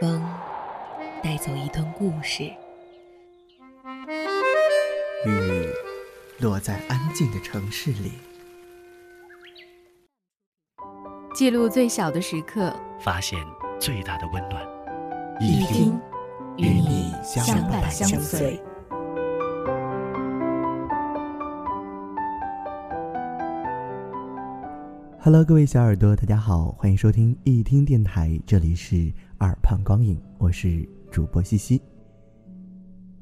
[0.00, 0.24] 风
[1.22, 2.44] 带走一段故事，
[5.26, 5.68] 雨
[6.38, 8.12] 落在安静的城市里，
[11.34, 13.38] 记录最小的时刻，发现
[13.78, 14.66] 最大的温暖。
[15.38, 16.00] 一听
[16.56, 18.58] 与你相伴相随。
[25.22, 31.78] Hello，各位小耳朵，大家好，欢迎收听一听电台，这里是耳畔光影，我是主播西西。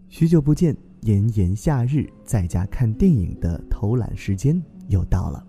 [0.09, 5.45] 许久不见，炎炎夏日在家看电影的偷懒时间又到了。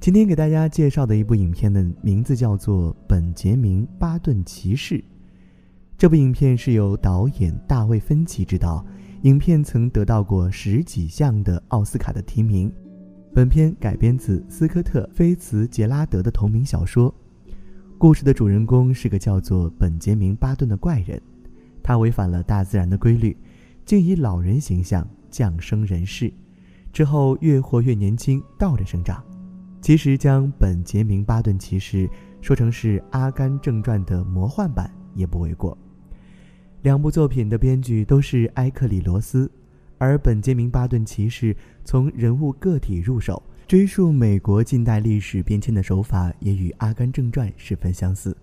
[0.00, 4.94] 今天给大家介绍的一部影片的名字叫做《本杰明·巴顿骑士》。
[5.98, 8.82] 这部影片是由导演大卫·芬奇执导，
[9.24, 12.72] 影片曾得到过十几项的奥斯卡的提名。
[13.32, 17.14] 本片改编自斯科特·菲茨杰拉德的同名小说。
[17.96, 21.20] 故事的主人公是个叫做本杰明·巴顿的怪人，
[21.80, 23.36] 他违反了大自然的规律，
[23.84, 26.32] 竟以老人形象降生人世，
[26.92, 29.22] 之后越活越年轻，倒着生长。
[29.80, 35.78] 其实将本杰明·巴顿骑士说成是《阿甘正传》的魔幻版也不为过。
[36.82, 39.48] 两部作品的编剧都是埃克里罗斯。
[40.00, 48.34] 而本杰明·巴顿骑士从人物个体入手，追溯美国近代历史变迁的手法也与《阿甘正传》十分相似，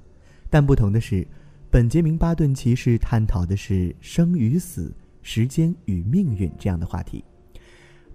[0.52, 1.28] 但不同的是，
[1.72, 7.26] 本杰明·巴顿骑士探讨的是生与死、时间与命运这样的话题。《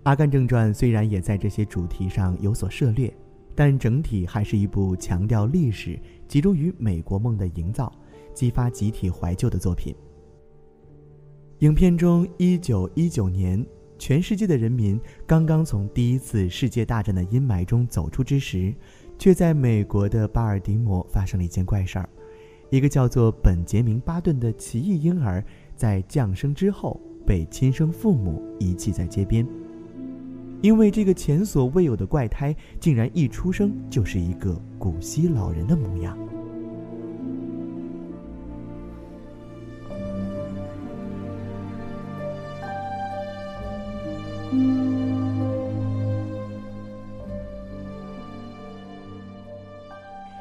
[0.05, 3.13] 阿甘正传》虽然也在这些主题上有所涉猎，
[3.57, 7.93] 但整体还是一部强调历史、集中于美国梦的营造、
[8.33, 9.93] 激发集体怀旧的作品。
[11.63, 13.65] 影片中，一九一九年，
[13.97, 18.75] 全世界的人民刚刚从第一次世界大战的阴霾中走出之时，
[19.17, 22.09] 却在美国的巴尔的摩发生了一件怪事儿：
[22.69, 25.45] 一个叫做本杰明·巴顿的奇异婴儿，
[25.77, 29.47] 在降生之后被亲生父母遗弃在街边。
[30.63, 36.19] 因为这个前所未有的怪胎，竟然一出生就是一个古稀老人的模样。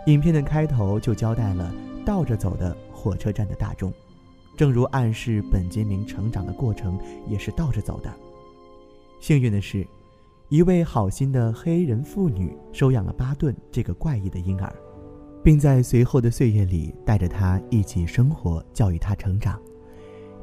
[0.07, 1.71] 影片的开头就交代了
[2.03, 3.93] 倒着走的火车站的大众，
[4.57, 8.11] 正如暗示本杰明成长的过程也是倒着走的。
[9.19, 9.85] 幸运的是，
[10.49, 14.73] 一位好心的黑人妇女收养了巴顿这个怪异的婴儿，
[15.43, 19.59] 并在随后的岁月里带着他一起生活，教育他成长。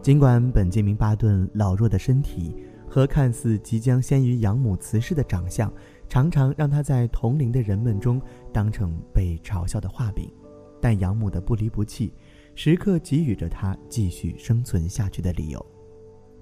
[0.00, 2.54] 尽管本杰明·巴顿老弱的身体
[2.88, 5.70] 和看似即将先于养母辞世的长相，
[6.08, 8.20] 常常让他在同龄的人们中
[8.52, 10.32] 当成被嘲笑的画饼，
[10.80, 12.12] 但养母的不离不弃，
[12.54, 15.64] 时刻给予着他继续生存下去的理由。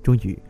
[0.02, 0.40] 终于，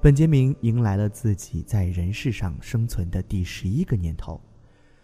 [0.00, 4.40] 本杰明迎来了自己在人世上生存的第十一个年头。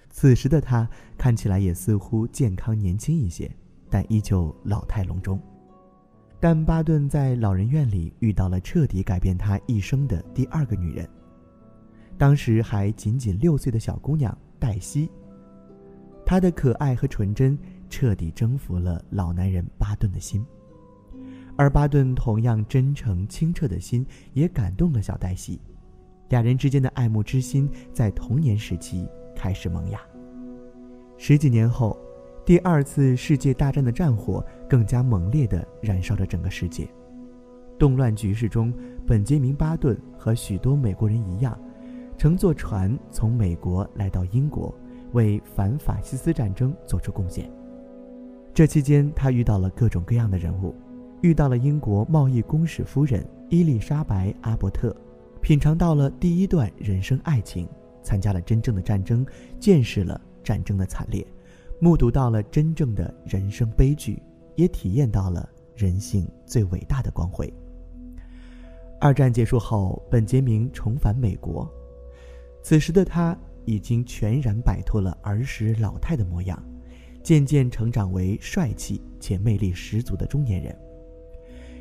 [0.09, 3.51] 此时的他看起来也似乎健康年轻一些，
[3.89, 5.39] 但依旧老态龙钟。
[6.41, 11.07] 但巴顿在老人院里遇到了彻底改变他一生的第二个女人。
[12.21, 15.11] 当时还仅仅六岁的小姑娘黛西，
[16.23, 17.59] 她的可爱和纯真
[17.89, 20.45] 彻底征服了老男人巴顿的心，
[21.57, 25.59] 而巴顿同样真诚清澈的心也感动了小黛西，
[26.29, 29.99] 俩人之间的爱慕之心在童年时期开始萌芽。
[31.17, 31.99] 十几年后，
[32.45, 36.87] 第二次世界大战的战火更加猛烈地燃烧着整个世界，
[37.79, 38.71] 动乱局势中，
[39.07, 41.59] 本杰明·巴顿和许多美国人一样。
[42.21, 44.75] 乘坐船从美国来到英国，
[45.13, 47.51] 为反法西斯战争做出贡献。
[48.53, 50.75] 这期间，他遇到了各种各样的人物，
[51.23, 54.95] 遇到了英国贸易公使夫人伊丽莎白·阿伯特，
[55.41, 57.67] 品尝到了第一段人生爱情，
[58.03, 59.25] 参加了真正的战争，
[59.59, 61.27] 见识了战争的惨烈，
[61.79, 64.23] 目睹到了真正的人生悲剧，
[64.57, 67.51] 也体验到了人性最伟大的光辉。
[69.01, 71.67] 二战结束后，本杰明重返美国。
[72.63, 76.63] 此时的他已经全然摆脱了儿时老态的模样，
[77.23, 80.77] 渐渐成长为帅气且魅力十足的中年人，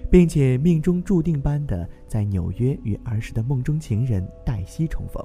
[0.10, 5.24] 并且命中注定般的在纽约与儿时的梦中情人黛西重逢，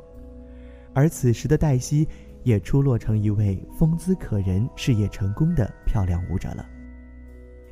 [0.93, 2.07] 而此时的黛西
[2.43, 6.67] 也出落成一位风姿可人、事业成功的漂亮舞者了。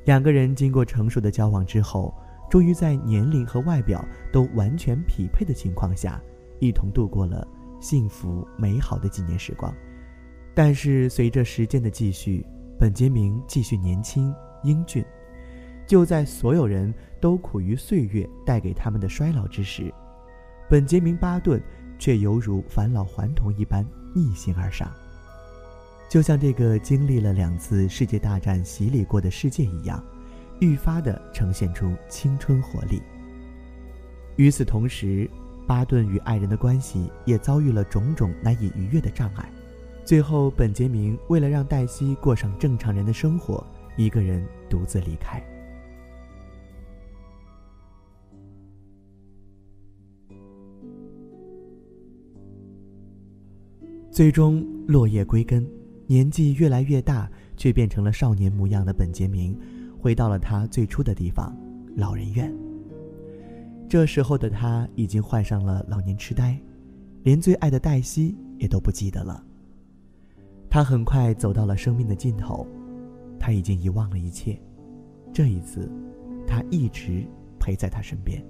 [0.05, 2.12] 两个人经过成熟的交往之后，
[2.50, 6.20] 终于在年龄和外表都完全匹配的情况下，
[6.58, 7.46] 一同度过了
[7.82, 9.75] 幸福美好的几年时光。
[10.55, 12.43] 但是随着时间的继续，
[12.79, 15.05] 本杰明继续年轻英俊，
[15.87, 19.93] 就在所有人都苦于岁月带给他们的衰老之时，
[20.70, 21.62] 本杰明·巴顿
[21.99, 24.90] 却犹如返老还童一般逆行而上，
[26.08, 30.05] 就像这个经历了两次世界大战洗礼过的世界一样，
[30.61, 33.02] 愈发的呈现出青春活力。
[34.37, 35.28] 与此同时，
[35.73, 39.51] 巴顿与爱人的关系也遭遇了种种难以逾越的障碍。
[40.05, 43.67] 最后，本杰明为了让黛西过上正常人的生活，
[43.97, 45.43] 一个人独自离开。
[54.11, 55.67] 最终落叶归根，
[56.07, 59.59] 年纪越来越大，却变成了少年模样的本杰明，
[59.99, 61.57] 回到了他最初的地方——
[61.97, 62.53] 老人院。
[63.93, 66.59] 这时候的他已经患上了老年痴呆，
[67.25, 69.44] 连最爱的黛西也都不记得了。
[70.71, 72.67] 他很快走到了生命的尽头，
[73.39, 74.59] 他已经遗忘了一切。
[75.31, 75.93] 这一次，
[76.47, 77.27] 他一直
[77.59, 78.43] 陪在他身边。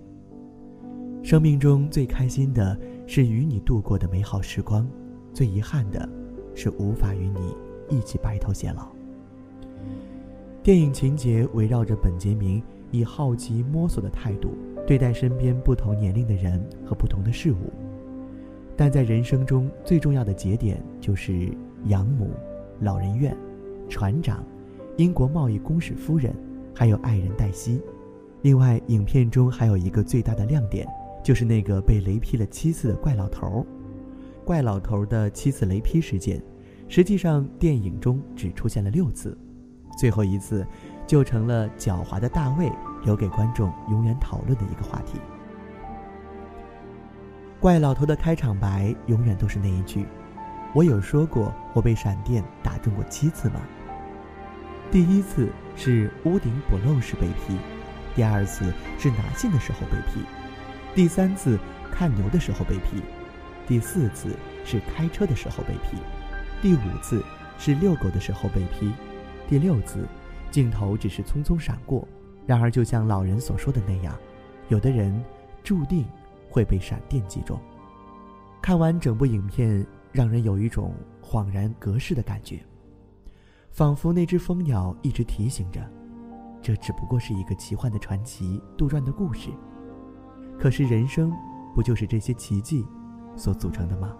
[1.24, 2.78] 生命中最开心的
[3.08, 4.88] 是与你度过的美好时光，
[5.34, 6.08] 最遗憾的
[6.54, 7.52] 是无法与你
[7.88, 8.92] 一起白头偕老。
[10.62, 12.62] 电影情节围绕着本杰明
[12.92, 14.54] 以好奇摸索的态度
[14.86, 17.72] 对待身边不同年龄的人和不同的事物，
[18.76, 21.50] 但在人生中最重要的节点就是。
[21.86, 22.30] 养母、
[22.78, 23.36] 老人院、
[23.88, 24.44] 船长、
[24.98, 26.32] 英国贸易公使夫人，
[26.72, 27.82] 还有爱人黛西。
[28.42, 30.86] 另外，影片中还有一个最大的亮点，
[31.24, 33.66] 就是那个被雷劈了七次的怪老头儿。
[34.44, 36.40] 怪老头儿的七次雷劈事件，
[36.86, 39.36] 实际上电影中只出现了六次，
[39.98, 40.64] 最后一次
[41.04, 42.70] 就成了狡猾的大卫
[43.04, 45.20] 留给观众永远讨论的一个话题。
[47.60, 50.06] 怪老头的开场白永远都是那一句。
[50.74, 53.60] 我有说过我被闪电打中过七次吗？
[54.90, 57.56] 第一次是屋顶补漏时被劈，
[58.14, 60.24] 第二次是拿信的时候被劈，
[60.94, 61.58] 第三次
[61.90, 63.02] 看牛的时候被劈，
[63.66, 65.96] 第四次是开车的时候被劈，
[66.60, 67.24] 第五次
[67.58, 68.92] 是遛狗的时候被劈，
[69.48, 70.06] 第六次
[70.50, 72.08] 镜头只是匆匆闪过。
[72.46, 74.14] 然而，就像老人所说的那样，
[74.68, 75.24] 有的人
[75.62, 76.04] 注定
[76.50, 77.58] 会被闪电击中。
[78.60, 79.86] 看完整部影片。
[80.14, 80.92] 让人有一种
[81.22, 82.60] 恍然隔世的感觉，
[83.70, 85.80] 仿佛那只蜂鸟一直提醒着，
[86.60, 89.48] 这只不过是一个奇幻的传奇、杜撰的故事。
[90.60, 91.32] 可是人生
[91.74, 92.86] 不就是这些奇迹
[93.36, 94.14] 所组成的吗？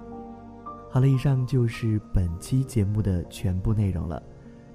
[0.91, 4.23] 好了，以上就是本期节目的全部内容了。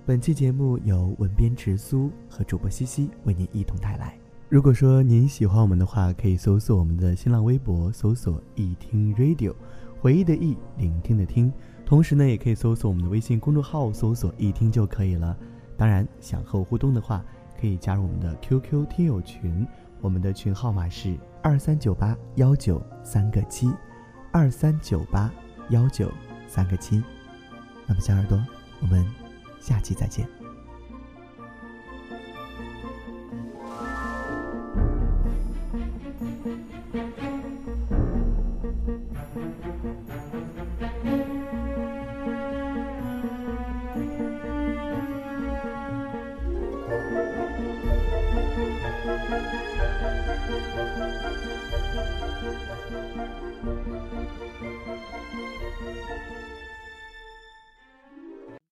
[0.08, 4.18] 本期节目由文编直苏和主播西西为您一同带来。
[4.48, 9.54] 如果说您喜欢我们的话，可以搜索我们的新浪微博，搜索“一听 Radio”。
[10.00, 11.52] 回忆的忆，聆听的听，
[11.86, 15.38] 同时呢，也可以搜索我们的微信公众号，搜索“一听”就可以了。
[15.76, 17.22] 当然，想和我互动的话，
[17.60, 19.68] 可以加入我们的 QQ 听友群，
[20.00, 23.70] 我们的群号码是二三九八幺九三个七，
[24.32, 25.30] 二三九八
[25.72, 26.10] 幺九
[26.48, 27.04] 三个七。
[27.86, 28.42] 那么，小耳朵，
[28.82, 29.06] 我们
[29.60, 30.28] 下期再见。